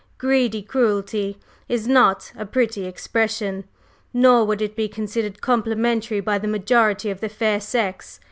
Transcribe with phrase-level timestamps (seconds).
[0.17, 1.37] 'Greedy cruelty'
[1.69, 3.65] is not a pretty expression,
[4.15, 8.19] nor would it be considered complimentary by the majority of the fair sex.